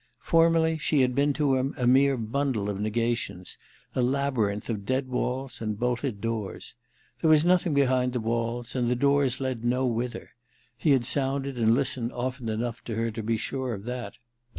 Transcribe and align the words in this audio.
Formerly 0.17 0.79
she 0.79 1.01
had 1.01 1.13
been 1.13 1.31
to 1.33 1.53
him 1.57 1.75
a 1.77 1.85
mere 1.85 2.17
bundle 2.17 2.71
of 2.71 2.79
negations, 2.81 3.59
a 3.93 4.01
labyrinth 4.01 4.67
of 4.67 4.83
dead 4.83 5.07
walls 5.09 5.61
and 5.61 5.77
bolted 5.79 6.19
doors. 6.19 6.73
There 7.21 7.29
was 7.29 7.45
nothing 7.45 7.75
behind 7.75 8.13
the 8.13 8.19
walls, 8.19 8.73
and 8.75 8.89
the 8.89 8.95
doors 8.95 9.39
led 9.39 9.63
nowhither: 9.63 10.31
he 10.75 10.89
had 10.89 11.05
sounded 11.05 11.55
and 11.55 11.75
listened 11.75 12.11
often 12.13 12.49
enough 12.49 12.83
to 12.85 13.11
be 13.11 13.37
sure 13.37 13.75
of 13.75 13.83
that. 13.83 14.15